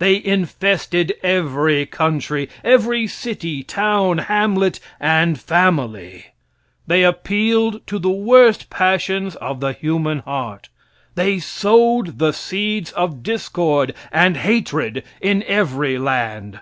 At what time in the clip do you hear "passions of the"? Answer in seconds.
8.70-9.70